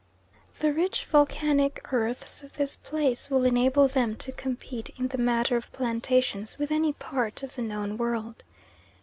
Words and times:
The 0.61 0.73
rich 0.73 1.05
volcanic 1.05 1.93
earths 1.93 2.41
of 2.41 2.53
these 2.57 2.75
places 2.77 3.29
will 3.29 3.43
enable 3.43 3.87
them 3.87 4.15
to 4.15 4.31
compete 4.31 4.89
in 4.97 5.09
the 5.09 5.19
matter 5.19 5.55
of 5.57 5.71
plantations 5.71 6.57
with 6.57 6.71
any 6.71 6.93
part 6.93 7.43
of 7.43 7.53
the 7.53 7.61
known 7.61 7.99
world. 7.99 8.43